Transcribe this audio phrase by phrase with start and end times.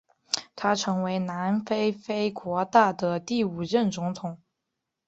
[0.55, 4.39] 他成为南非非国大的第五任总统。